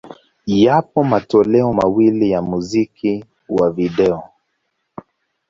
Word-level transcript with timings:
Yapo 0.45 1.03
matoleo 1.03 1.73
mawili 1.73 2.31
ya 2.31 2.41
muziki 2.41 3.25
wa 3.49 3.71
video. 3.71 4.23